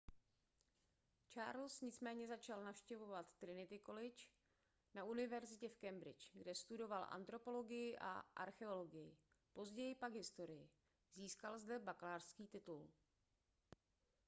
[1.29, 4.25] charles nicméně začal navštěvovat trinity college
[4.95, 9.17] na univerzitě v cambridge kde studoval antropologii a archeologii
[9.53, 10.69] později pak historii
[11.15, 12.89] získal zde bakalářský titul